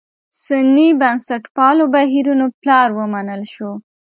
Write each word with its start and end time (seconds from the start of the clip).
سني 0.43 0.87
بنسټپالو 1.01 1.83
بهیرونو 1.95 2.45
پلار 2.61 2.89
ومنل 2.99 3.41
شو. 3.53 3.71